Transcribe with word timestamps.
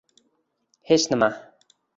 Hech 0.93 1.07
nima. 1.13 1.31